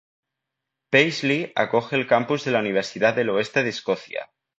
Paisley 0.89 1.53
acoge 1.55 1.95
el 1.95 2.07
campus 2.07 2.43
de 2.43 2.49
la 2.49 2.57
Universidad 2.57 3.13
del 3.15 3.29
Oeste 3.29 3.61
de 3.61 3.69
Escocia. 3.69 4.31